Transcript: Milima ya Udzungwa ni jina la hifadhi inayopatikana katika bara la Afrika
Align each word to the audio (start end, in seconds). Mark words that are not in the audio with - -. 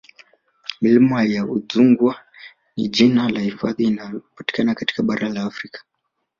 Milima 0.81 1.23
ya 1.23 1.43
Udzungwa 1.45 2.25
ni 2.77 2.87
jina 2.89 3.29
la 3.29 3.39
hifadhi 3.39 3.83
inayopatikana 3.83 4.75
katika 4.75 5.03
bara 5.03 5.29
la 5.29 5.43
Afrika 5.43 5.83